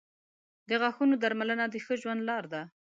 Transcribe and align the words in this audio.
•د 0.69 0.71
غاښونو 0.81 1.15
درملنه 1.23 1.65
د 1.69 1.75
ښه 1.85 1.95
ژوند 2.01 2.21
لار 2.29 2.43
ده. 2.53 2.61